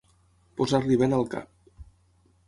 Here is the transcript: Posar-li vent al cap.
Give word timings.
Posar-li 0.61 0.97
vent 1.01 1.13
al 1.17 1.25
cap. 1.33 1.83